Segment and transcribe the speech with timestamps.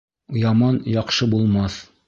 [0.43, 1.81] Яман яҡшы булмаҫ.